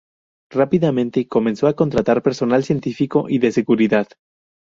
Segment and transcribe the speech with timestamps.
[0.49, 4.07] Rápidamente comenzó a contratar personal científico y de seguridad.